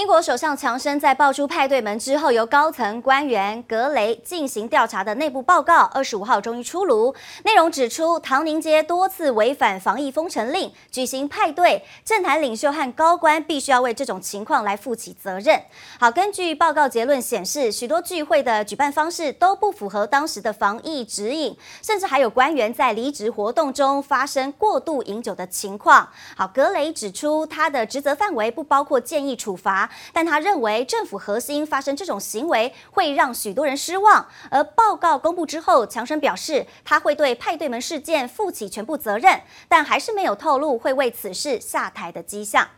[0.00, 7.14] 英国首相强生在爆出派对门之后由高层官员格雷进行调查的内部报告，二十五号终于出炉。
[7.44, 15.60] 内容指出，唐宁街多次违反防疫封城令，举行派对，政坛领袖和高官必须要为这种情况来负起责任。
[15.98, 26.08] 好，根据报告结论显示，许多聚会的举办方式都不符合当时的防疫指引，甚至还有官员在离职活动中发生过度饮酒的情况。
[26.34, 29.89] 好，格雷指出，他的职责范围不包括建议处罚。
[30.12, 34.26] 但他认为政府核心发生这种行为会让许多人失望。
[34.50, 42.68] 而报告公布之后，强生表示他会对派对门事件负起全部责任，但还是没有透露会为此事下台的迹象。